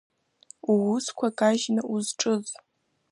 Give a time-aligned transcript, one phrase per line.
[0.71, 2.47] Уусқәа кажьны узҿыз?